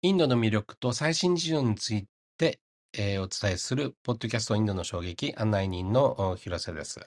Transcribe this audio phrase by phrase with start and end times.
[0.00, 2.06] インドの魅力と最新事情につい
[2.36, 2.60] て、
[2.92, 7.00] えーお伝えする、ポッドキャストインドの衝撃案内人の広瀬です。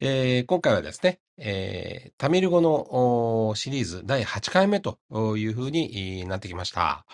[0.00, 4.98] えー今回はですね、えータミル語のシリーズ第8回目と
[5.36, 7.04] いうふうになってきました。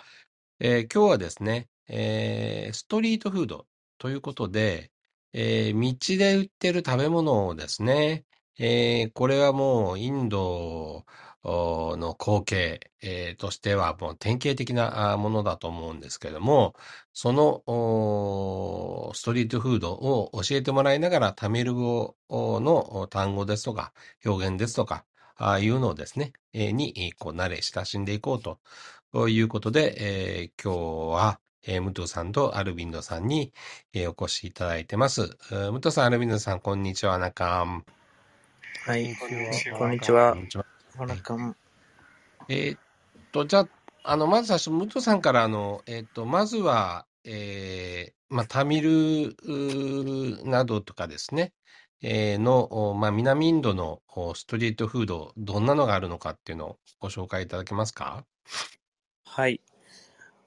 [0.61, 3.67] えー今日はですね、えーストリートフード
[3.99, 4.93] ということで、
[5.33, 8.27] えー道で売ってる食べ物をですね、
[8.61, 11.05] えーこれはもうインド
[11.45, 16.75] の光景、えーとしてはもう典型的なあものだと思うんですけれども、
[17.13, 23.93] そのおストリートフードを教えてもらいながらタミル語の単語ですとか
[24.25, 25.05] 表現ですとか、
[25.37, 28.59] ああいうのをですね、えーにえーこう慣れ親しんでいこうと
[29.13, 33.53] ということで、えー今日は、えー、武藤さんとアルビンドさんに、
[33.93, 35.37] えーお越しいただいてます。
[35.53, 37.85] えー武藤さん、アルビンドさん、こんにちは、なかん。
[38.87, 41.09] はい、こんにちはこんにちはこん。
[41.09, 41.17] にちは。
[41.17, 41.57] わなかん。
[42.49, 42.81] えーっ
[43.33, 43.69] と、じゃあ、
[44.05, 49.35] あの、まず最初、武藤さんから、あの、えーっと、まずは、えーまあ、タミル
[50.45, 51.53] などとかですね、
[52.03, 58.25] えーの、おまあ、南インドのおストリートフード、どんなのがあるのかっていうのをご紹介いただけますか？
[59.25, 59.61] はい。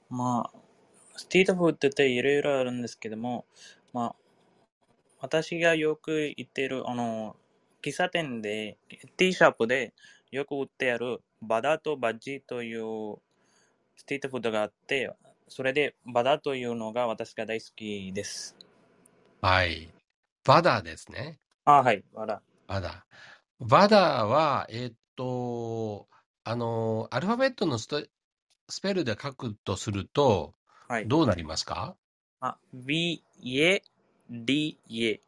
[0.10, 0.60] まあ、
[1.16, 3.46] ストリートフードっていろいろあるんですけども、
[3.92, 4.16] まあ、
[5.20, 7.36] 私がよく行っている、あの、
[7.82, 8.78] 喫茶店で、
[9.18, 9.94] ティーショップで
[10.32, 13.18] よく売ってあるバダとバッジという
[13.96, 15.12] ストリートフードがあって、
[15.48, 18.56] それでバダというのが私が大好きです。
[19.42, 19.90] はい。
[20.44, 21.40] バダーですね。
[21.66, 22.42] あ、はい、バダ。
[22.68, 23.06] バダ。
[23.60, 26.08] バダは、えーっと、
[26.44, 27.88] あの、アルファベットのス
[28.82, 30.54] ペルで書くとすると、
[30.88, 31.08] はい。
[31.08, 31.98] どうなりますか？
[32.40, 33.82] あ、V、A、
[34.30, 35.22] D、A。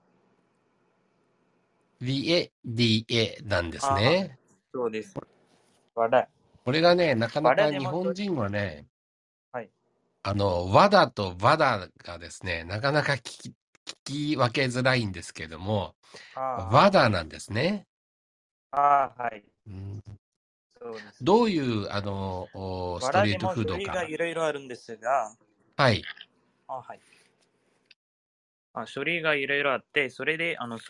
[2.02, 4.39] ?VADA なんですね。
[4.74, 5.16] そうです。
[5.96, 6.28] バダ。
[6.64, 8.86] これがね、なかなか日本人はね、
[9.52, 9.70] はい。
[10.24, 13.50] あの、ワダとバダがですね、なかなか聞き、
[13.86, 15.96] 聞き分けづらいんですけども、
[16.36, 17.88] あワダなんですね。
[18.72, 19.44] あ、はい。
[19.68, 20.04] うん
[20.82, 21.24] そうです。
[21.24, 24.04] どういう、あの、おスバトリートフードか。
[24.04, 25.36] いろいろあるんですが、
[25.76, 26.04] はい。
[26.68, 27.00] あはい。
[28.74, 30.86] あ種類がいろいろあって、それで、あの、す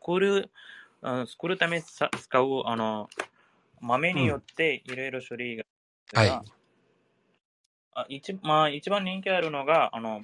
[0.00, 0.20] 作
[1.04, 3.08] る、あ作るためさ使う、あの、
[3.80, 5.64] 豆によっていろいろ種類が
[6.14, 6.44] あるんはい
[7.96, 10.22] あ一まあ、一番人気あるのが、あの、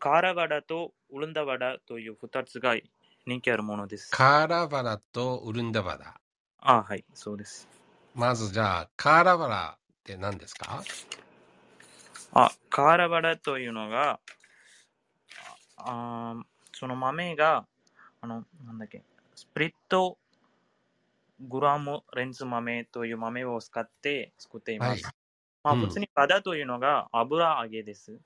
[0.00, 2.76] カーラバダとウルンダバダという二つが
[3.24, 4.10] 人気あるものです。
[4.10, 6.20] カーラバラとウルンダバダ。
[6.58, 7.68] あはい、そうです。
[8.14, 10.82] まずじゃあ、カーラバラって何ですか？
[12.32, 14.18] あ、カーラバラというのが、
[15.76, 16.34] あ
[16.72, 17.64] その豆が、
[18.20, 19.17] あの、なんだっけ、ス
[19.58, 20.16] プリット
[21.40, 24.88] グラムレンズ豆という豆を使って作っています。
[24.90, 25.02] はい。
[25.64, 28.20] まあ、うん普通にバダというのが油揚げです。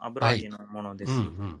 [0.00, 1.12] 油揚げのものです。
[1.12, 1.60] うんうん。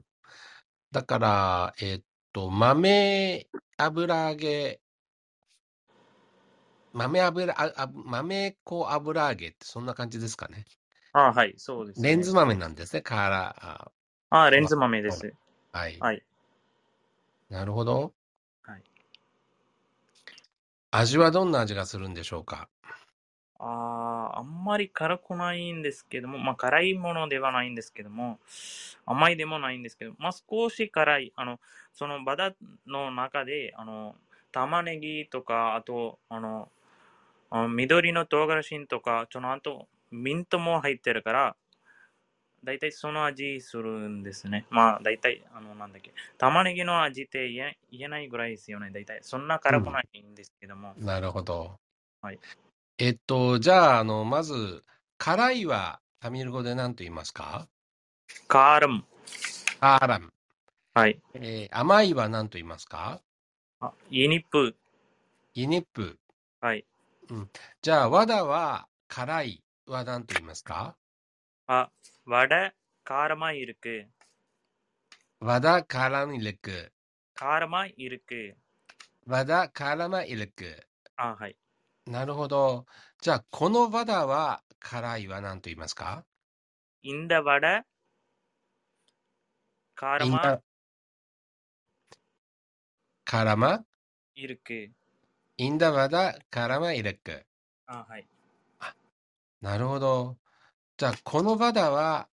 [0.90, 2.02] だから、えーっ
[2.32, 4.80] と、豆油揚げ、
[6.92, 10.64] 豆油、あ、あ豆粉油揚げってそんな感じですかね。
[11.12, 12.08] あはい、そうです、ね。
[12.08, 13.92] レンズ豆なんですね、カーラ、
[14.30, 15.32] あレンズ豆です。
[15.72, 16.00] あはい。
[16.00, 16.20] はい。
[17.48, 18.12] なるほど。
[20.96, 22.68] 味はどんな味がするんでしょうか？
[23.58, 28.38] あーあんまり辛くないんですけども、まあ辛いものではないんですけども、
[29.04, 31.58] 甘いでもないんですけど、まあ少し辛い、あの、
[31.92, 32.54] そのバダ
[32.86, 34.14] の中で、あの、
[34.52, 36.68] 玉ねぎとか、あと、あの、
[37.50, 41.56] あの緑の唐辛子とか、その後、ミントも入ってるから、
[42.64, 44.66] だいたいその味するんですね。
[44.70, 49.20] まあ、だいたい、あの、なんだっけ、玉ねぎの味って言え言えないぐらいですよね、だいたい。
[49.22, 50.94] そんな辛くないんですけども。
[50.96, 51.78] なるほど。
[52.22, 52.38] はい。
[52.98, 54.82] えっと、じゃあ、あの、まず、
[55.18, 57.68] 辛いはタミル語で何と言いますか？
[58.48, 59.04] カールム。
[59.80, 60.32] カーラム。
[60.94, 61.20] はい。
[61.34, 63.20] えー甘いは何と言いますか？
[63.80, 64.74] あイニップ。
[65.54, 66.18] イニップ。
[66.60, 66.84] はい。
[67.82, 70.96] じゃあ、ワダは辛いは何と言いますか？
[71.66, 71.90] あ、
[72.26, 72.72] わだ、
[73.04, 74.06] カーマイルク。
[75.40, 76.90] ワダカラミルク。
[77.34, 78.56] カーマイルク。
[79.26, 80.74] ワダカラマイルク。
[81.16, 81.56] あ、はい。
[82.06, 82.86] なるほど。
[83.20, 86.24] じゃあ、このワダは辛いは何と言いますか
[87.02, 87.84] インダワダ、
[89.94, 90.62] カーマインダ
[93.26, 93.84] カラマ
[94.34, 94.88] イルク。
[95.58, 97.44] インダワダカラマイルク。
[97.86, 98.26] あ、はい。
[99.60, 100.38] なるほど。
[101.04, 102.30] じゃあ、このワダは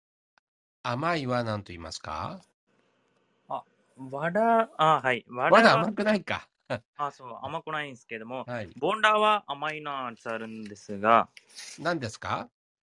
[0.81, 2.39] 甘いは何と言いますか？
[3.49, 5.25] わだ、あ、はい。
[5.27, 6.47] わだはワダ甘くないか。
[6.95, 8.69] あ、そう、甘くないんですけども、はい。
[8.79, 11.27] ボンダは甘いのやつあるんですが、
[11.79, 12.47] 何ですか？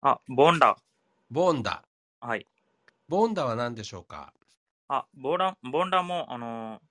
[0.02, 0.76] あ、ボンダ。
[1.30, 1.82] ボンダ。
[2.20, 2.46] はい。
[3.08, 4.34] ボンダは何でしょうか？
[4.88, 6.82] あ、ボンダ、ボンダも、あの、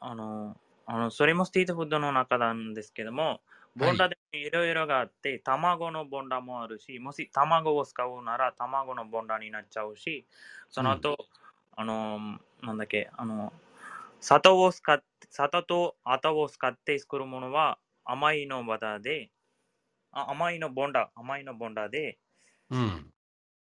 [0.00, 0.56] あの、
[0.86, 3.42] あの、それもストリートフードの中なんですけども、
[3.76, 10.26] ボンダでいろいろがあって、卵のボンダもあるし、もし卵を使うなら卵のボンダになっちゃうし、
[10.70, 11.16] その後、
[11.76, 13.52] あの、なんだっけ、あの、
[14.20, 19.30] 砂糖を使って、砂糖と後を使って作るものは甘いのバターで、
[20.12, 22.18] あ甘いのボンダ、甘いのボンダで、
[22.70, 23.12] うん。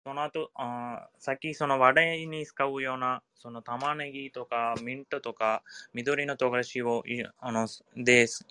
[0.02, 5.62] その後、あーさっきその話題に使うような、その玉ねぎとかミントとか
[5.94, 7.66] 緑の唐辛子をいあの
[7.96, 8.46] です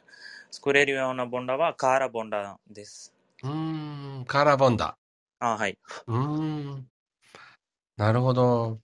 [0.52, 3.14] 作れるようなボンダはカーラボンダです。
[3.44, 4.26] うーん。
[4.26, 4.98] カーラボンダ。
[5.40, 5.78] あはい。
[6.08, 6.88] うーん。
[7.98, 8.80] なるほど。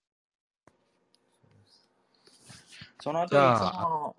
[3.00, 4.16] その後、いつも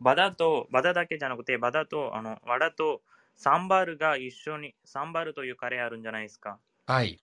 [0.00, 3.02] バダと、バダだけじゃなくて、バダと、あの、ワダと
[3.36, 6.58] サンバルが一緒に、サンバルというカレーあるんじゃないですか。
[6.86, 7.20] はい。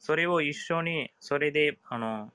[0.00, 2.32] それを一緒に、それで、あの、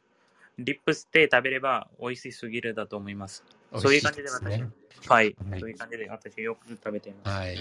[0.57, 3.43] ディップして食べれば美味しすぎるだと思います。
[3.75, 4.61] そういう感じで私、
[5.09, 7.37] はい、はいそういう感じで私よく食べています。
[7.37, 7.57] はい。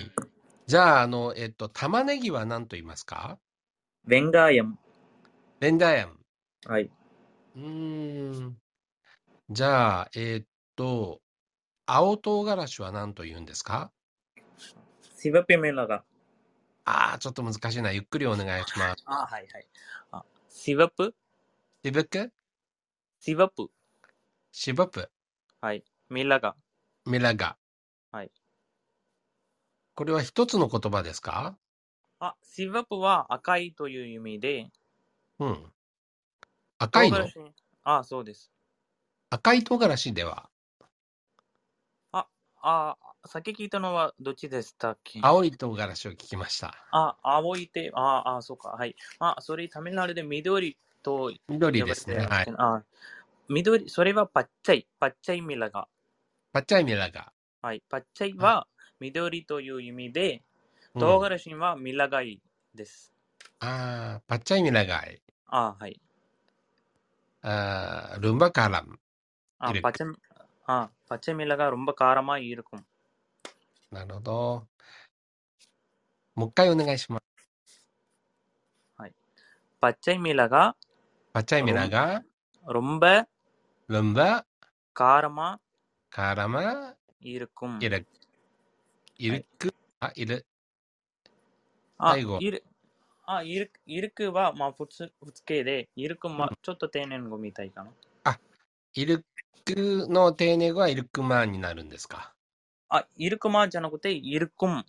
[0.67, 3.39] じゃあ、あの、えっと、玉ねぎは何と言いますか？
[4.07, 4.77] ベンガーヤム。
[5.61, 6.19] レンダーヤン。
[6.67, 6.91] はい。
[7.57, 8.57] うーん。
[9.51, 10.47] じゃあ、えっ
[10.77, 11.21] と、
[11.87, 13.91] 青唐辛子は何と言うんですか？
[15.17, 16.05] シバピメラが。
[16.85, 17.93] ああ、ちょっと難しいな。
[17.93, 19.03] ゆっくりお願いします。
[19.07, 19.67] あ、はいはい。
[20.13, 21.15] あシバプ
[21.85, 22.31] シブク
[23.21, 23.71] シバプ。
[24.53, 25.11] シブプ
[25.61, 25.83] はい。
[26.11, 26.55] ミラガ。
[27.07, 27.57] ミラガ。
[28.13, 28.31] はい。
[29.95, 31.57] これは一つの言葉ですか？
[32.21, 34.71] あ、シバプは赤いという意味で、
[35.39, 35.73] うん。
[36.79, 37.17] 赤いの？
[37.19, 37.53] 唐辛子
[37.85, 38.51] あ、そうです。
[39.31, 40.51] 赤い唐辛子では、
[42.13, 45.21] あ、先聞いたのはどっちでしたっけ？
[45.23, 46.75] 青い唐辛子を聞きました。
[46.93, 48.69] あ、青いて、ああ、そうか。
[48.71, 48.95] はい。
[49.19, 51.33] あ、それ、タミナルで緑と。
[51.49, 52.27] 緑ですね。
[52.31, 52.55] はい。
[52.57, 52.83] あ
[53.49, 55.89] 緑、それはパッチャイ、パッチャイミラガ。
[56.53, 57.33] パッチャイミラガ。
[57.63, 57.83] はい。
[57.89, 58.67] パッチャイは
[59.01, 60.43] 緑という意味で、
[60.95, 62.41] 唐辛子はミラガイ
[62.75, 63.13] です。
[63.61, 65.21] ああ、パッチャイミラガイ。
[65.47, 66.01] あはい。
[67.43, 68.99] あルンバカラム。
[69.59, 70.15] あ、パチャ、
[70.67, 72.85] あ、パチャミラがルンバカラマイルコム。
[73.94, 74.68] なるほど。
[76.36, 77.30] もう一回お願いします。
[79.82, 80.76] パチャミラが
[81.32, 82.22] パッチャイミラガ、
[82.68, 83.28] ரொம்ப
[83.88, 84.46] ルンバ、
[84.94, 85.60] காரமா
[86.10, 87.80] カラマ、 இருக்கும்。
[87.80, 88.06] イル、
[89.18, 90.46] イルク、あ、イル、
[91.98, 92.64] あ、最後いる、
[93.26, 97.92] あ、いる、いるくは、まあ、普通、普通形で、いるくま、ちょっと丁寧語みたいかな。
[98.96, 99.24] イル
[99.66, 102.33] クの丁寧語はイルクマンになるんですか
[102.97, 104.87] あ、いるくまじゃなくて、いるくん。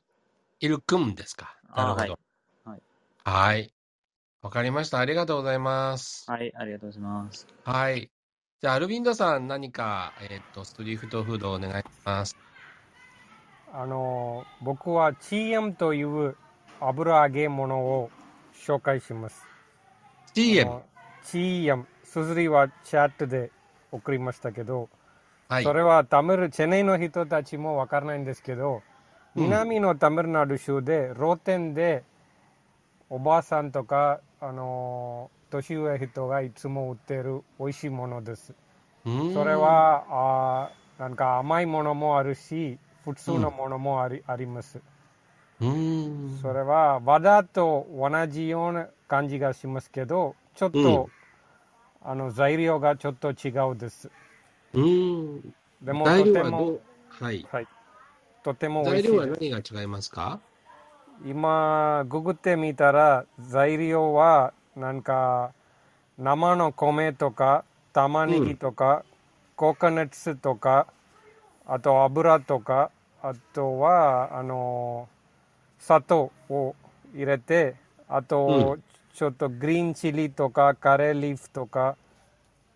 [0.59, 2.19] イルクンですかなるほど。
[2.65, 2.81] はい
[3.23, 3.73] はい。
[4.43, 4.99] わかりました。
[4.99, 6.29] ありがとうございます。
[6.29, 7.47] はい、ありがとうございます。
[7.63, 8.11] はい。
[8.61, 12.37] じゃあ、アルビンドさん、何か、えっ、と、ストリートフードをお願いします。
[13.73, 16.37] あの僕はチーエムという
[16.79, 18.11] 油揚げ物を
[18.53, 19.43] 紹介します。
[20.35, 20.69] CM。
[20.69, 20.83] あの
[21.23, 23.51] チーエム、すずりはチャットで
[23.91, 24.89] 送りましたけど、はい
[25.63, 25.73] そ。
[25.73, 28.75] れはタミル、チェネイの人たちもわからないんですけど、
[29.35, 32.03] うん南のタミルナド州で、露店で、
[33.09, 38.53] おばあさんとか、あの年上人がいつも売ってる美味しいものです。
[39.33, 44.79] それ、は、あーなんか甘いものもあるし、普通のものもあり,、あります。
[46.41, 51.09] それは、和田と同じような感じがしますけど、ちょっと、
[52.03, 54.09] あの材料がちょっと違うです。
[54.75, 55.53] うーん。
[55.81, 57.47] でも、材とても料はどう、はい。
[57.51, 57.67] はい、
[58.43, 59.17] とても美材味しいです。
[59.17, 60.39] 料は何が違いますか？
[61.25, 65.53] 今、ググってみたら、材料は、なんか、
[66.17, 67.63] 生の米とか、
[67.93, 69.03] 玉ねぎとか、
[69.55, 70.87] ココナッツとか、
[71.65, 72.91] あと油とか、
[73.21, 75.07] あとは、あの、
[75.79, 76.75] 砂糖を
[77.13, 77.75] 入れて、
[78.09, 78.77] あと、
[79.13, 81.95] ちょっとグリーンチリとか、カレーリーフとか、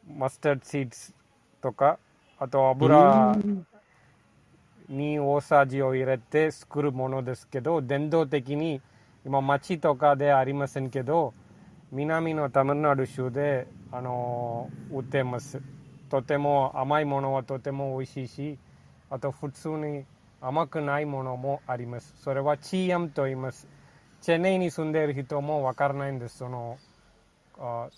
[0.08, 1.14] マスタードシーツ
[1.62, 2.00] とか、
[2.40, 3.38] あと油、
[4.90, 8.82] に大さじを入れて作るものですけど伝統的に
[9.24, 11.34] 今町とかではありませんけど
[11.92, 15.60] 南のタミルナド州で、あの売ってます。
[16.08, 18.58] とても甘いものはとても美味しいし
[19.10, 20.06] あと普通に
[20.40, 22.14] 甘くないものもあります。
[22.22, 23.68] それはチーエムと言います。
[24.22, 26.38] チェネイに住んでいる人もわからないんです。
[26.38, 26.78] その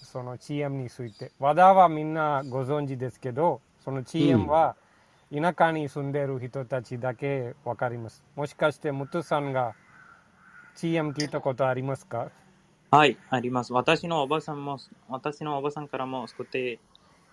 [0.01, 4.75] そのチーエムについて和田はみんなご存知ですけどそのチーエムは、
[5.34, 8.24] 田舎に住んでいる人たちだけわかります。
[8.36, 9.74] もしかして、ムトさんが
[10.75, 12.30] CM 聞いたことありますか？
[12.91, 13.74] はい、あります。
[13.74, 14.77] 私のおばさんも、
[15.10, 16.80] 私のおばさんからも作って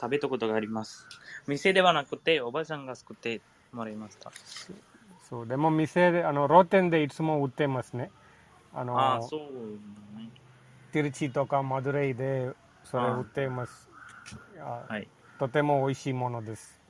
[0.01, 1.07] 食べたことがあります。
[1.47, 3.41] 店ではなくて、おばさんが作って
[3.73, 4.31] もらいました。
[5.29, 8.11] そう、でも店で、あの、ローテンでいつも売ってますね。
[8.75, 9.41] あの、ああ、そう
[10.17, 10.31] ね。
[10.93, 12.51] ティルチとかマドレイで
[12.85, 13.89] それあ売っています。
[14.89, 15.09] はい。
[15.39, 16.81] とても美味しいものです。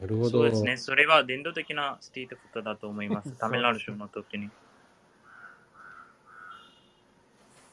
[0.00, 0.30] なるほど。
[0.30, 0.76] そうですね。
[0.76, 3.32] それは伝統的なストリートフードだと思います。
[3.38, 4.50] タミルナル州の時に。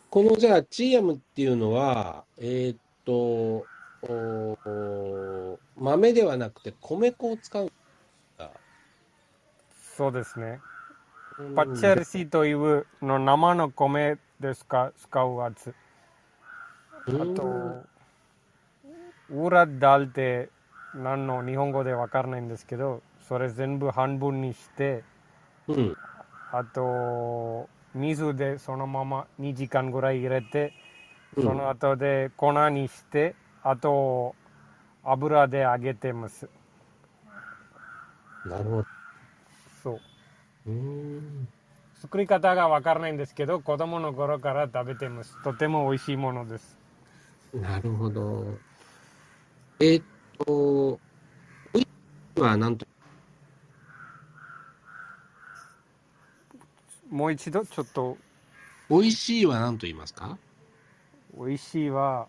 [0.10, 3.68] このじゃあ、チーヤムっていうのは、えーっと、
[4.02, 7.72] おー豆ではなくて米粉を使う。
[9.98, 10.62] そうですね。
[11.56, 14.92] パッチャルシーというの生の米ですか？
[14.98, 15.74] 使うやつ。
[17.20, 17.86] あと、
[19.30, 20.50] ウラダルって
[20.96, 25.04] 何の日本語でわからないんですけど、それ全部半分にして、
[25.68, 25.98] うん。
[26.52, 30.74] あと、水でそのまま2時間ぐらい入れて、
[31.36, 34.34] うんその後で粉にして、あと、
[35.04, 36.50] 油で揚げてます。
[38.46, 38.97] なるほど。
[41.96, 45.42] 作り方が分からないんですけど子供の頃から食べてます。
[45.44, 46.78] とても美味しいものです。
[47.54, 48.58] なるほど。
[49.80, 50.04] えー、っ
[50.46, 51.00] とお
[51.76, 51.88] い
[52.40, 52.86] は何と？
[57.10, 58.18] もう一度ちょっと。
[58.90, 60.38] 美味しいは何と言いますか？
[61.38, 62.28] 美味しいは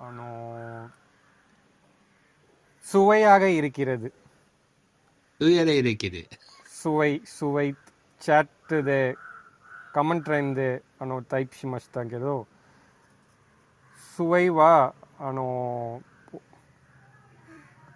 [0.00, 0.90] あのー、
[2.82, 4.12] சுவையாக இருக்கிறது
[6.84, 7.74] suwai suwai
[8.20, 9.16] chat で
[9.94, 12.46] カメントランであのタイプしましたけど
[14.18, 16.02] suwai はあの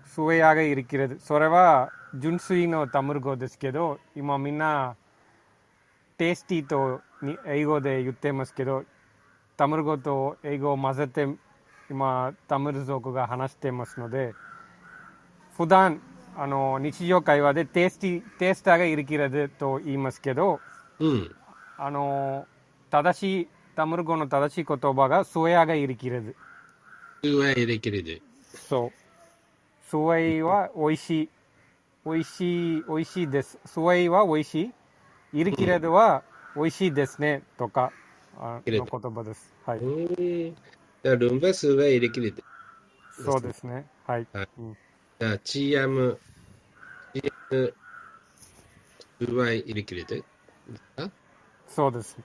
[0.06, 4.96] スウェイアがいるけれどそれは純粋のタムル語ですけど今みんな
[6.16, 7.02] テイスティと
[7.46, 8.84] 英語で言ってますけど
[9.58, 11.28] タムル語と英語を混ぜて
[11.90, 14.32] 今タムル族が話してますので
[15.58, 16.00] 普段
[16.40, 20.60] あの日常会話でテイスティテイスターがいるきれると言いますけど
[21.00, 21.34] うん。
[21.76, 22.46] あの
[22.90, 26.36] 正しいタムル語の正しい言葉がスウェアがいるきれる
[27.22, 28.22] 上入れで。
[28.54, 28.92] そう。
[29.88, 31.28] スウェイは美味しい。
[32.06, 33.58] 美味しい美味しいです。
[33.66, 34.72] スウェイは美味し
[35.32, 35.40] い。
[35.40, 36.22] いるきれるは
[36.54, 37.42] 美味しいですね。
[37.58, 37.92] とか
[38.38, 39.52] あの言葉です。
[39.66, 39.78] はい。
[39.78, 39.82] え。
[39.82, 40.54] ー、
[41.02, 42.44] じゃあ、ルンバス上入れで。
[43.24, 43.86] そうですね。
[44.06, 44.48] はい、はい。
[44.58, 44.76] うん。
[45.18, 46.18] じゃあ、チーヤム、
[47.50, 47.62] チーヤ
[49.20, 50.22] ム、上入れで。
[50.96, 51.10] あ
[51.66, 52.18] そうです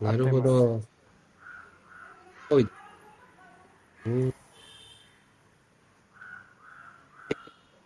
[0.00, 0.80] なるほど。
[2.48, 2.66] おい。
[4.06, 4.28] うん。
[4.28, 4.32] えっ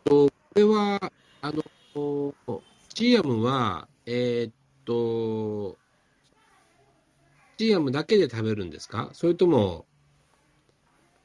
[0.04, 1.00] と、これは、
[1.40, 1.64] あの、
[2.94, 4.52] チーヤムは、えーっ
[4.84, 5.76] と、
[7.58, 9.10] チーヤムだけで食べるんですか？
[9.12, 9.86] それとも、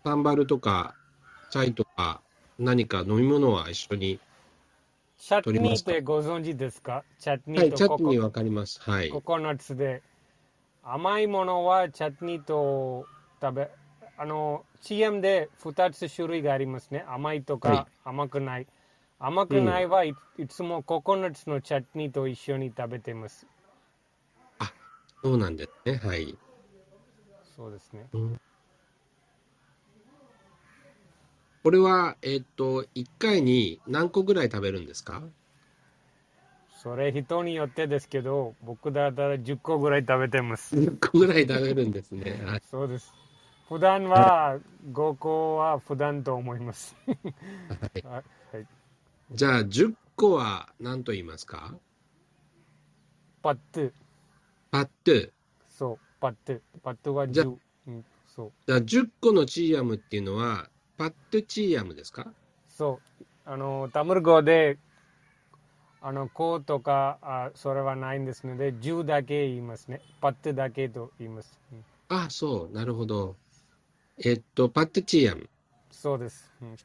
[0.04, 0.96] サンバルとか、
[1.52, 2.24] チャイとか、
[2.58, 4.20] 何か飲み物は一緒に。
[5.22, 7.04] チャッニーってご存知ですか？
[7.20, 7.90] チャッニはい、ーとココ。
[7.90, 8.82] チャットニーわかります。
[8.82, 9.10] はい。
[9.10, 10.02] ココナッツで。
[10.84, 13.06] 甘いものはチャッニーと
[13.40, 13.70] 食べ
[14.18, 17.06] あの CM で2つ種類がありますね。
[17.08, 17.86] 甘いとか、はい。
[18.04, 18.68] 甘くない。
[19.20, 23.46] 甘くないはい,、いつもココナッツのチャッニーと一緒に食べてます。
[25.24, 26.02] そうなんですね。
[26.04, 26.36] はい。
[27.56, 28.08] そうですね
[31.64, 35.22] これは、えっと、1回に何個ぐらい食べるんですか？
[36.84, 42.42] それ人によってですけど僕だったら10個ぐらい食べてます ?1 個ぐらい食べるんですね。
[42.46, 42.62] はい。
[42.72, 43.14] そうです。
[43.70, 44.60] 普段は
[44.92, 46.96] 5個は普段と思います。
[47.08, 48.04] はい。
[48.04, 48.24] はい。
[48.54, 48.66] はい。
[49.34, 51.76] じゃあ、10個は何と言いますか？
[53.44, 53.94] パット
[54.72, 55.32] パット。
[55.70, 58.52] そうパットパットはじゃ10、うん、そう。
[58.68, 60.71] じゃあ、10個のチーヤムっていうのは、
[61.02, 62.32] パットチーヤムですか？
[62.70, 64.78] そう、あの、タムル語で、
[66.00, 70.00] あの、こうとか、あそれはないんですので、10だけ言いますね。
[70.22, 71.58] パットだけと言います。
[71.72, 72.76] うんあ、そう。
[72.76, 73.36] なるほど。
[74.24, 75.50] えっと、パットチーヤム。
[75.90, 76.52] そうです。
[76.62, 76.76] うん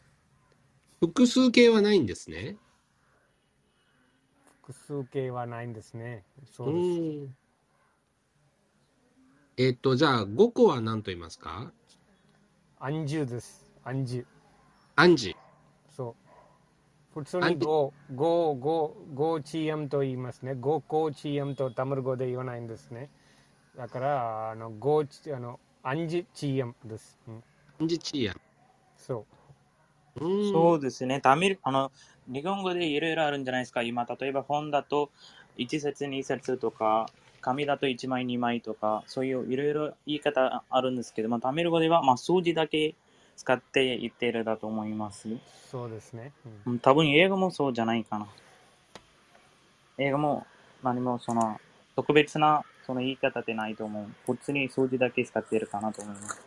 [1.01, 2.57] 複数形はないんですね？
[4.63, 6.25] 複数形はないんですね。
[6.43, 7.31] うそうです。
[9.59, 11.71] えっと、じゃあ、5個は何と言いますか？
[12.79, 13.66] アンジュです。
[13.87, 14.25] アンジュ。
[14.97, 15.37] アンジ。
[15.97, 16.17] そ
[17.15, 17.21] う。
[17.21, 20.55] 普通にアンジ5、5、5、5チームと言いますね。
[20.55, 23.09] 5個チームとタムル語で言わないんですね。
[23.77, 27.17] だから、あの、5チ、あの、アンジチームです。
[27.29, 27.45] うん
[27.81, 28.41] アンジチーヤム。
[28.99, 29.25] そ
[30.19, 30.25] う。
[30.25, 30.53] うーん。
[30.53, 31.21] そうですね。
[31.21, 31.93] タミル、あの、
[32.27, 33.83] 日本語でいろいろあるんじゃないですか。
[33.83, 35.11] 今、例えば本だと、
[35.59, 37.07] 1節、2節とか
[37.41, 42.97] 紙だと1枚2枚とか、そういういろいろ言い方あるんですけど、まあ、タミル語では、まあ、数字だけ
[43.37, 45.29] 使って言ってるだと思います。
[45.71, 46.33] そうですね。
[46.67, 48.27] うんうん多分英語もそうじゃないかな。
[49.99, 50.47] 英語も
[50.83, 51.61] 何もその
[51.95, 54.07] 特別なその言い方ってないと思う。
[54.27, 56.47] 普通に数字だけ使ってるかなと思います。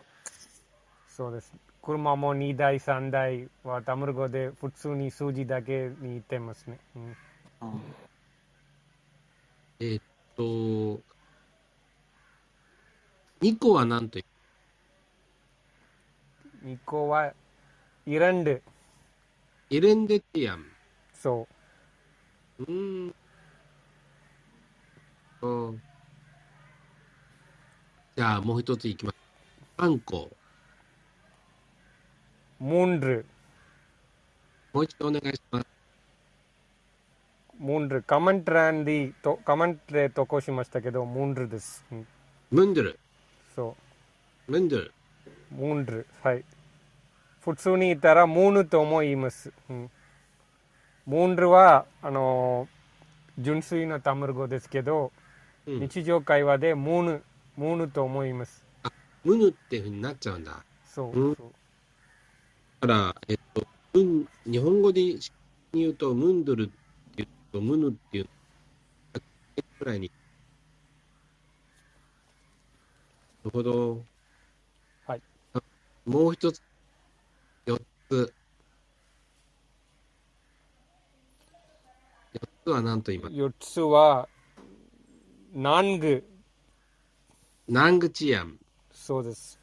[1.08, 1.54] そうです。
[1.82, 6.80] 車も2台、3台はタミル語で普通に数字だけに言ってますね。
[6.96, 7.04] うん
[7.62, 7.82] うん
[9.82, 10.04] えーっ
[10.36, 10.44] と、
[13.42, 14.26] 2個は何と言2個は、イレンデ。
[14.26, 14.39] う
[19.72, 20.66] エレンデティアン。
[21.14, 21.48] そ
[22.60, 23.16] うーん。
[25.40, 25.76] と
[28.18, 29.16] じゃあ、もう一ついきます。
[29.78, 30.30] 3個。
[32.60, 32.64] う。
[32.64, 33.26] ムンル。
[34.74, 35.68] もう一度お願いします。
[37.58, 38.04] ムンル。
[38.04, 41.86] カメントランディと、カメントで投稿しましたけど、ムンルです。
[41.92, 42.08] うん
[42.52, 43.00] ムンドゥル。
[43.56, 43.78] そ。
[44.48, 44.52] う。
[44.52, 44.78] ムンル。
[44.78, 44.80] はい。
[44.80, 44.80] 普通に言ったら、ムーヌとも言います。
[44.80, 44.99] うんムンル
[51.52, 52.80] は、あのー
[53.40, 55.12] 純粋なタミル語ですけど、
[55.66, 57.24] うん、日常会話でムーヌ、
[57.56, 58.66] ムーヌと思います。
[59.24, 60.64] ムヌっていうふうになっちゃうんだ。
[60.86, 61.32] そう。
[61.32, 61.38] う
[62.82, 65.02] だから、えっと、ムン日本語で
[65.74, 66.70] 言うと、ムンドゥルっ
[67.16, 68.28] ていうと、ムヌっていう、
[69.80, 70.12] くらいに。
[73.46, 74.04] なるほど。
[76.10, 76.24] はい。
[76.24, 76.62] もう一つ、
[77.66, 78.34] 四つ。
[82.34, 84.28] 四つは何と言います？4つは、
[85.54, 86.24] 南具。
[87.68, 88.58] ナングチアン。
[88.92, 89.60] そうです。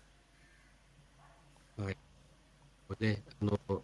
[1.77, 1.97] はい。
[2.89, 3.83] これね、あの、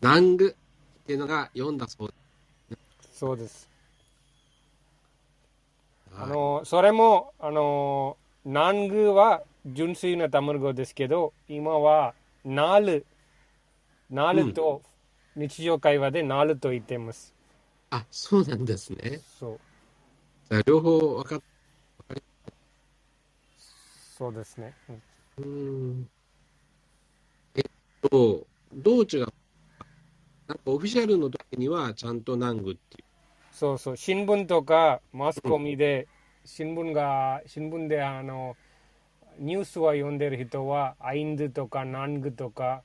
[0.00, 0.54] ナング
[1.02, 2.14] っていうのが読んだそう
[3.12, 3.68] そうです。
[6.08, 6.16] です。
[6.16, 12.80] あの、それも、あの、南具は純粋なタミル語ですけど、今は、ナ
[14.10, 14.82] ナールと、
[15.36, 17.34] 日常会話でナールと言っています。
[17.90, 19.20] あ、そうなんですね。
[19.38, 19.60] そう。
[20.48, 21.42] じゃあ両方分かっ
[24.18, 24.74] そうですね。
[24.88, 25.02] うん
[25.38, 26.08] うーん
[27.54, 27.64] えっ
[28.10, 29.26] と、どう違う？
[30.46, 33.04] なんかオフィシャルの時にはちゃんと南具っていう。
[33.50, 33.96] そうそう。
[33.96, 36.06] 新聞とかマスコミで、
[36.44, 38.56] 新聞が、新聞であの、
[39.40, 42.82] ニュースは読んでる人は、アインドとかナングとか、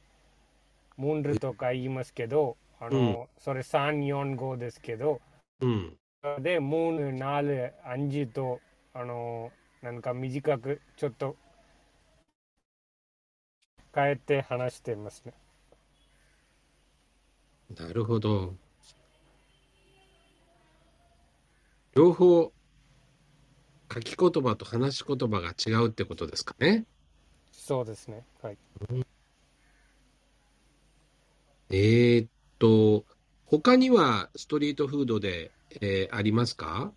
[0.95, 5.19] ムンルとか言いますけど、あの、それ3、4、5ですけど、
[5.59, 5.97] うん。
[6.39, 8.61] で、ムーン、ナール、アンジと、
[8.93, 11.35] あの、なんか短く、ちょっと、
[13.93, 15.33] 変えて話してますね。
[17.77, 18.55] なるほど。
[21.93, 22.51] 両方、
[23.95, 26.83] 書き言葉と話し言葉が違うってことですかね。
[27.49, 28.25] そうですね。
[28.41, 28.57] はい。
[31.69, 32.27] えーっ
[32.59, 33.05] と、
[33.45, 36.91] 他にはストリートフードで、えーありますか？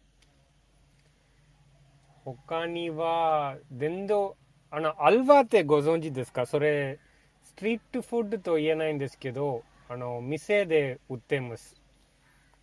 [2.25, 4.37] 他には、電動、
[4.71, 6.47] あの、アルバってご存知ですか？
[6.47, 6.99] それ、
[7.45, 11.81] ストリートフードと言えないんですけど、あの、店で売ってます。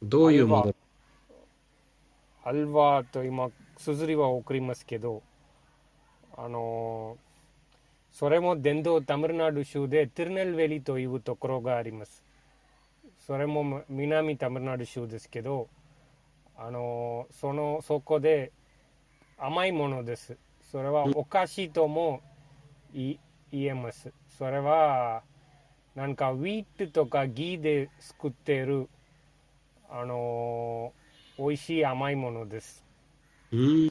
[0.03, 0.75] どういうもの？
[2.47, 5.23] アルバーと今、綴りは送りますけど、
[6.37, 7.17] あの、
[8.11, 12.23] それも電動タミルナド州でティルネルベリというところがあります。
[13.25, 15.67] それも南タミルナド州ですけど、
[16.55, 18.51] あの、その、そこで
[19.39, 20.37] 甘いものです。
[20.71, 22.21] それはお菓子とも
[22.93, 23.17] 言
[23.51, 24.11] えます。
[24.37, 25.23] それは、
[25.95, 28.87] なんかウィートとかギーで作っている、
[29.89, 30.93] あの
[31.37, 32.83] 美味しい甘いものです。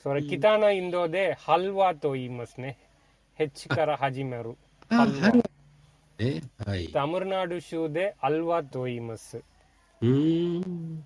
[0.02, 2.76] それ北のインドでハルワと言いますね。
[3.34, 4.56] ヘッチから始める。
[4.88, 5.34] あ、ハルワは
[6.18, 6.24] い。
[6.24, 6.88] ね、はい。
[6.88, 9.38] タミルナド州でアルワと言います。
[10.00, 11.04] うーん。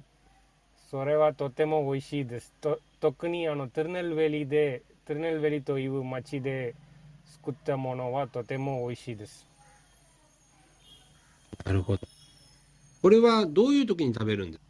[0.90, 2.52] それはとても美味しいです。
[2.60, 6.74] と特にあのトゥルネルベリで、トゥルネルベリという町で
[7.26, 9.46] 作ったものはとても美味しいです。
[11.64, 12.06] なるほど。
[13.02, 14.67] これはどういう時に食べるんですか？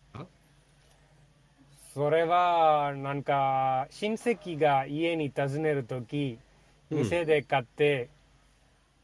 [1.99, 6.39] それはなんか親戚が家に訪ねるとき、
[6.93, 6.99] うん。
[6.99, 8.09] 店で買って、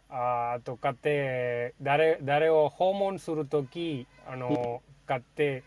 [0.08, 5.64] ああと買って誰誰を訪問するときあの、買って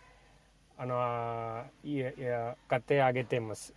[0.77, 3.73] あのあいやいや買ってあげてます。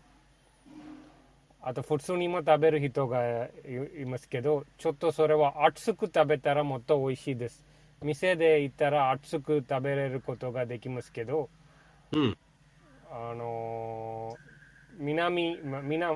[1.60, 7.64] あと普通にも食べる人がいいますけどちょっとそれは熱く食べたらもっと美味しいです。
[8.00, 11.50] 店で行ったら熱く食べれることができますけど
[12.12, 12.38] うん。
[13.10, 14.50] あのー
[15.00, 15.58] 南、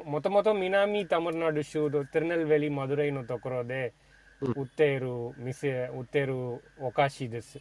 [0.04, 3.94] もともと南タミルナド州のテルネルベリーマドレイのところで
[4.42, 6.34] 売っている店、売っている
[6.78, 7.58] お菓子です。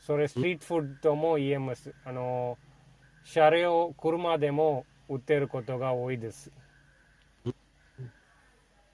[0.00, 1.94] それストリートフードとも言えます。
[2.06, 2.56] あの、
[3.24, 6.50] 車両、車でも売っていることが多いです。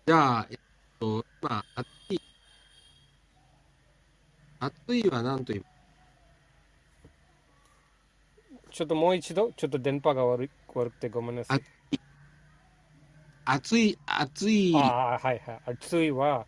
[0.07, 0.59] じゃあ、えっ
[0.99, 2.21] と、まあ、暑い。
[4.59, 5.65] 暑いは何と言い
[8.71, 11.63] ちょっともう一度、ちょっと電波が悪い悪くてごめんなさい。
[13.45, 14.79] 暑い、暑い、あ
[15.15, 15.61] あ、はいはい。
[15.67, 16.47] 暑いは、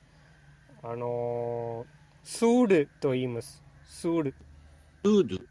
[0.82, 1.86] あのー、
[2.22, 3.62] スールと言います。
[3.84, 4.34] スール。
[5.02, 5.48] ルール、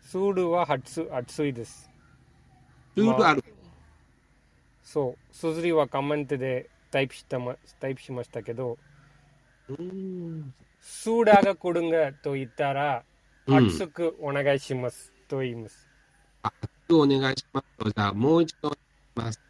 [0.00, 1.90] スールは暑暑いです。
[2.94, 3.44] ルールある？
[4.84, 5.34] そう。
[5.34, 8.78] すずりはコメントでタイプしたまタイプしましたけど、
[9.68, 10.54] うーん。
[10.80, 13.04] スーダが来るんがと言ったら、
[13.46, 15.88] うん熱くお願いしますと言います。
[16.90, 17.84] お願いします。
[17.86, 18.76] じゃあ、もう一度、
[19.14, 19.40] ます。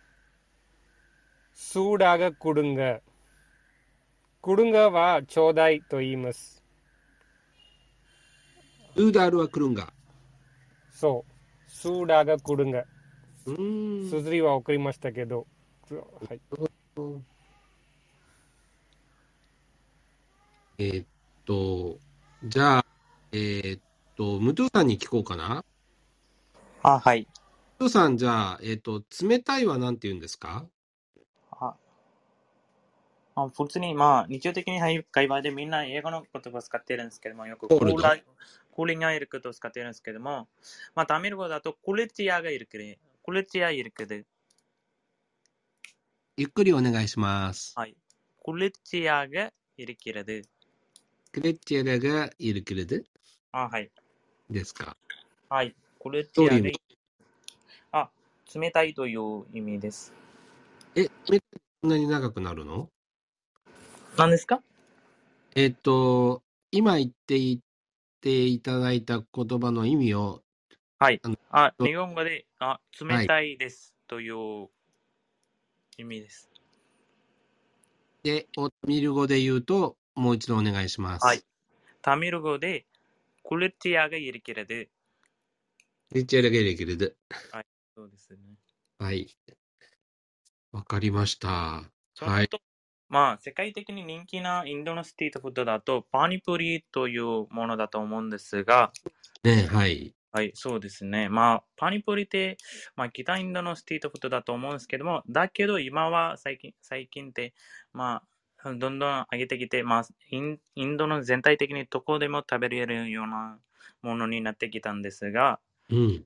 [1.54, 3.00] スーダが来るんが。
[4.40, 6.62] 来るんがはちょうだいと言います。
[8.94, 9.92] ルーダールは来るんが。
[10.92, 11.70] そう。
[11.70, 12.84] スーダが来るんが。
[13.46, 14.08] うーん。
[14.08, 15.48] すずりは送りましたけど、
[15.90, 16.40] はい。
[20.78, 21.06] えーっ
[21.44, 21.98] と、
[22.44, 22.84] じゃあ、
[23.32, 23.80] えーっ
[24.16, 25.64] と、ムトゥさんに聞こうかな。
[26.84, 27.20] あ、はい。
[27.20, 27.26] ム
[27.78, 30.66] トゥさん、じゃあ、えーっと、冷たいは何て言うんですか？
[31.50, 31.76] あ
[33.34, 38.20] あ普通に、まあ、日常的に会話でみんな英語の言葉を使ってるんですけども、よくコーラー
[38.74, 40.48] クーリングがいることを使ってるんですけども、
[40.94, 42.84] まあ、タミル語だとクルチアがいるけど、
[43.24, 44.16] クルチアいるけど、
[46.36, 47.72] ゆっくりお願いします。
[47.76, 47.96] はい。
[48.44, 50.48] クルチアがいるけれど、
[51.32, 52.96] クレッチェラがいるけれど
[53.52, 53.90] あ、はい。
[54.50, 54.94] ですか？
[55.48, 55.74] はい。
[56.02, 56.78] クルチどういう意味アで、
[57.92, 58.10] あ、
[58.52, 60.12] 冷たいという意味です。
[60.96, 61.32] え、そ
[61.86, 62.90] んなに長くなるの？
[64.18, 64.60] 何ですか？
[65.54, 70.42] えーっと、今言っていっていただいた言葉の意味を、
[70.98, 74.68] はいあ日本語で、あ、冷たいですという
[75.98, 76.50] 意味です。
[78.24, 81.24] で、オーミル語で言うと、もう一度お願いします。
[81.24, 81.42] はい。
[82.00, 82.86] タミル語で、
[83.44, 84.74] クルチアがいるけれど、
[86.12, 87.06] クレッチェラがいるけれど。
[87.96, 88.38] そうですね。
[88.98, 89.34] はい。
[90.70, 91.48] わかりました。
[91.48, 92.50] はい。
[93.08, 98.92] まあ、世界的に人気なインドのストリートフードだと、パニプリというものだと思うんですが、
[99.42, 100.14] ね、はい。
[100.32, 101.30] はい、そうですね。
[101.30, 102.58] まあ、パニプリって、
[102.94, 107.54] まあ、北インドのストリートフードだと思うんですけども、だけど今は最近、最近って、
[107.94, 108.22] ま
[108.62, 113.58] あ、どんどん上げてきて、まあ、インインドの全体的にどこでも食べれるような
[114.02, 115.58] ものになってきたんですが、
[115.90, 116.24] うん。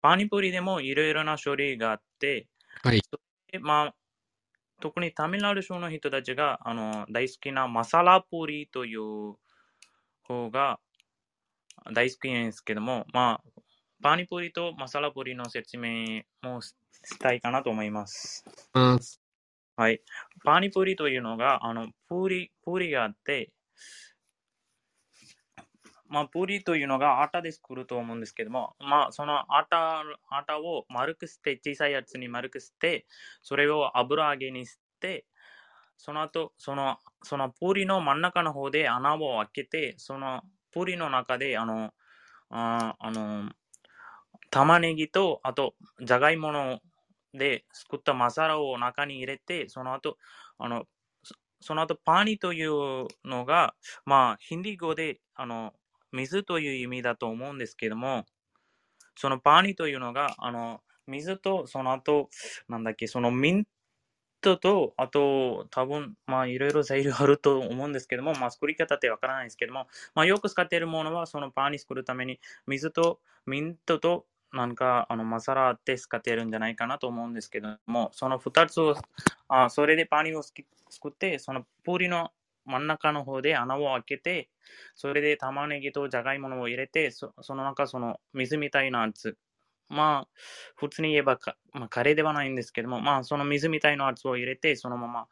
[0.00, 2.48] パニプリでもいろいろな種類があって、
[2.82, 3.02] はい。
[3.52, 3.94] でまあ、
[4.80, 9.36] 特にタミルナド州の人たちがあの大好きなマサラプリという
[10.24, 10.80] 方が
[11.94, 13.62] 大好きなんですけども、まあ、
[14.02, 16.74] パニプリとマサラプリの説明もし
[17.18, 18.44] たいかなと思います。
[18.72, 18.98] まあ、
[19.76, 20.00] はい。
[20.44, 23.52] パニプリというのが、あの、プリ、プリがあって、
[26.12, 33.06] まあ、プリというのがアタで作ると思うんですけども、まあ、そのアタ、アタを丸くして、小さいやつに丸くして、
[33.40, 35.24] それを油揚げにして、
[35.96, 41.94] その後、その、そのプリの真ん中の方で穴を開けて、そのプリの中で、あの、
[42.50, 43.48] ああの、
[44.50, 46.80] 玉ねぎと、あと、じゃがいもの
[47.32, 50.18] で作ったマサラを中に入れて、その後、
[50.58, 50.84] あの、
[51.62, 55.72] その後、パーニというのが、まあ、ヒンディー語で、あの、
[56.12, 58.26] 水という意味だと思うんですけども、
[59.16, 62.28] そのパーニというのが、あの、水と、その後、
[62.68, 63.64] なんだっけ、そのミン
[64.40, 78.94] トと、あと、多分、まあ、いろいろ材料あると思うんですけども、まあ、作り方ってわからないですけども、まあ、よく使っているものは、そのパンに作るために、水とミントと、なんか、あの、マサラって使っているんじゃないかなと思うんですけども、その二つを、
[79.48, 80.64] あそれでパンを作
[81.08, 82.30] って、そのプリの
[82.64, 84.48] 真ん中の方で穴を開けて、
[84.94, 89.36] それで玉ねぎとじゃがいものを入れて、その中、その水みたいなやつ、
[89.88, 90.28] まあ、
[90.76, 91.38] 普通に言えば、
[91.72, 95.26] まあ、カレーではないんですけども、まあ、その水みたいなやつを入れて、そのまま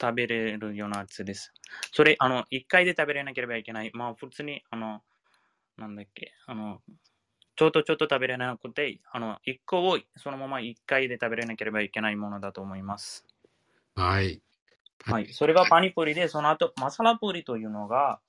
[0.00, 1.52] 食べれるようなやつです。
[1.92, 3.90] それ、あの、一回で食べれなければいけない。
[3.94, 5.02] まあ、普通に、あの、
[5.76, 6.82] なんだっけ、あの、
[7.56, 13.26] ちょっとちょっと食べれなくて、あの、一個をそのまま一回で食べれなければいけないものだと思います。
[13.94, 14.42] はい。
[15.04, 15.32] はい。
[15.32, 18.20] それがパニプリで、その後、マサラプリというのがは、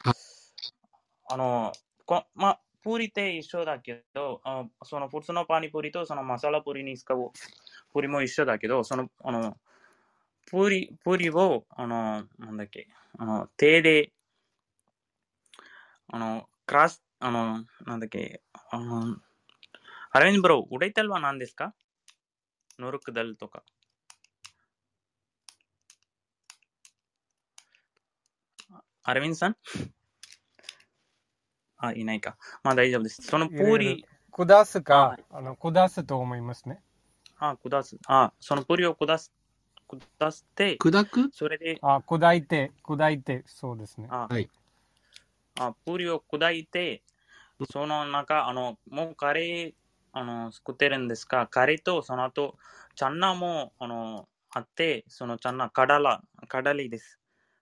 [1.30, 1.74] あの、
[2.06, 7.32] こまあ、プリって一緒だけど、あその普通のパニプリとそのマサラプリに使う
[7.94, 9.58] プリも一緒だけど、その、あの、
[10.50, 14.14] プリ、プリを、あの、なんだっけ、あの、手で、
[16.08, 19.18] あの、クラス、あの、なんだっけ、あの、
[20.12, 21.74] アレンブロー、ウレテルは何ですか？
[22.80, 23.64] ノルクダルとか。
[29.10, 29.58] アレミンさん？
[31.78, 32.38] あ、いないか。
[32.62, 33.24] まあ大丈夫です。
[33.24, 36.80] そのプリ、下すか、あの、下すと思いますね。
[37.40, 37.98] あ、下す。
[38.06, 39.34] あ、そのプリを下す、
[39.88, 41.32] 下して、砕く？
[41.34, 44.08] それで、あ、砕いて、砕いて、そうですね。
[44.12, 44.48] あ、はい。
[45.60, 47.02] あプリを砕いて、
[47.72, 49.74] その中、あの、もうカレー、
[50.12, 52.58] あの、作ってるんですが、カレーとその後、
[52.94, 57.19] チャンナも、あの、あって、そのチャンナ、カダラ、カダリです。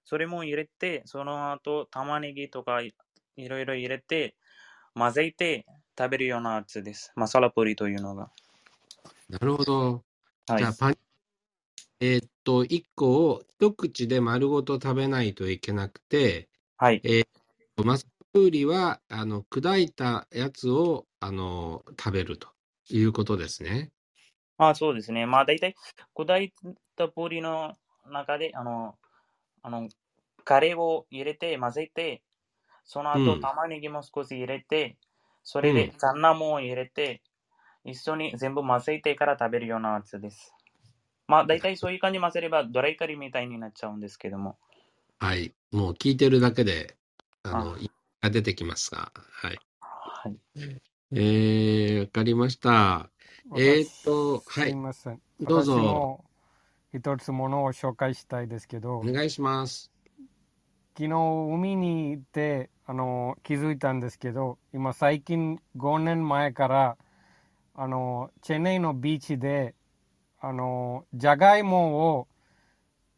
[0.09, 2.95] それも入れて、その後、玉ねぎとかい
[3.35, 4.37] いろいろ入れて、
[4.95, 5.65] 混ぜて
[5.99, 7.11] 食べるようなやつです。
[7.17, 8.31] マサラプリというのが。
[9.27, 10.03] なるほど。
[10.47, 10.73] はいじゃあ、。
[10.79, 10.97] パン、
[11.99, 17.01] えーっと、一個を一口で丸ごと食べないといけなくて、はい。
[17.83, 22.47] マスプーリは、あの、砕いたやつを、あの、食べると
[22.87, 23.91] いうことですね。
[24.57, 25.25] あそうですね。
[25.25, 25.75] まあ、大体、
[26.15, 26.53] 砕い
[26.95, 27.75] たプリの
[28.09, 28.95] 中で、あの、
[29.67, 29.89] あの、
[30.45, 32.23] カレーを入れて、混ぜて、
[32.85, 34.95] その後、うん玉ねぎも少し入れて、
[35.43, 37.21] それでうん、チャンナも入れて、
[37.83, 40.53] 一緒に全部混ぜてから食べるようなやつです。
[41.27, 44.57] まあ、大体そういう感じ混ぜれば、ドライカリーみたいになっちゃうんですけども。
[45.19, 45.53] はい。
[45.71, 46.95] もう聞いてるだけで、
[47.43, 49.59] あの、あいが出てきますが、はい。
[50.23, 50.37] はい。
[51.11, 53.09] えー、わかりました。
[53.55, 55.21] えーっと、私はいすいません。
[55.41, 56.25] どうぞ私も
[56.93, 59.91] 一つものを紹介したいですけどお、願いします。
[60.97, 61.15] 昨日
[61.53, 66.97] 海に行ってあの気づいたんですけど、今最近5年前から
[67.75, 69.75] あのチェンネイのビーチで
[70.39, 72.27] あのジャガイモを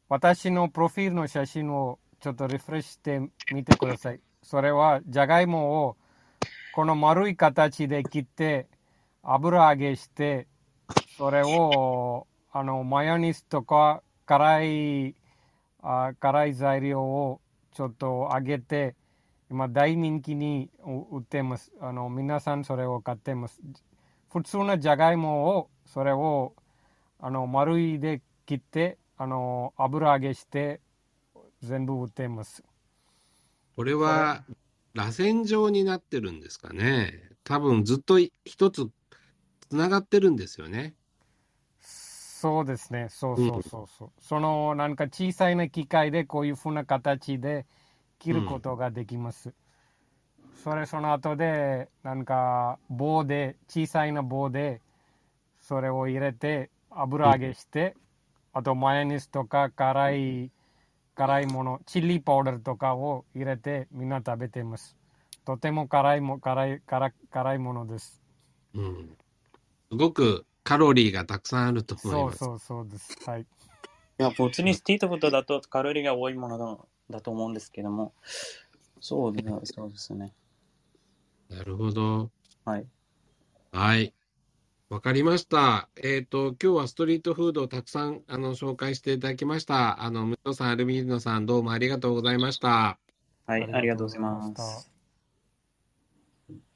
[0.10, 3.22] 私のプロフィールの写真をちょっとリフレッシュして
[3.54, 4.20] みてください。
[4.42, 5.98] それはジャガイモを
[6.74, 8.68] この丸い形で切って
[9.22, 10.48] 油揚げして
[11.18, 15.16] それをあのマヨネーズとか辛い
[15.82, 17.42] あ辛い材料を
[17.74, 18.96] ちょっと揚げて
[19.50, 20.70] 今大人気に
[21.12, 23.60] 売ってますあの皆さんそれを買ってます
[24.32, 26.54] 普通のじゃがいもをそれを
[27.20, 30.82] あの丸いで切ってあの油揚げして
[31.62, 32.64] 全部売ってます
[33.80, 34.44] これは、
[34.94, 37.30] 螺旋状になってるんですかね。
[37.46, 38.90] 多分ずっと一つ
[39.70, 40.96] つながってるんですよね。
[42.42, 43.08] そうですね。
[43.10, 43.88] そうそうそう。
[43.88, 47.66] そう、そのなんか小さいな機械でこういうふうな形で
[48.18, 49.54] 切ることができます、
[50.64, 54.80] それその後でなんか棒で小さいな棒で
[55.60, 57.98] それを入れて油揚げして、
[58.54, 60.52] あとマヨネーズとか辛い
[61.16, 64.96] 辛いものチリパウダーとかを入れてみんな食べてます。
[65.44, 68.22] とても辛いも辛い辛辛いものです。
[68.76, 69.18] うん。
[69.92, 72.38] すごくカロリーがたくさんあると思います。
[72.40, 73.46] そうそうそうですはいい
[74.22, 76.78] や、普通にストリートフードだとカロリーが多いものだ
[77.10, 78.14] だと思うんですけども。
[79.00, 79.60] そうですね。
[79.64, 80.34] そうですね。
[81.50, 82.30] なるほど。
[82.66, 82.86] はい。
[83.72, 84.14] はい。
[84.90, 85.88] わかりました。
[86.04, 90.04] えっと、今日はストリートフードをたくさん、あの、紹介していただきました。
[90.04, 93.00] あの、ムトさん、アルミーノさん、どうもありがとうございました。
[93.46, 94.99] はい、ありがとうございます。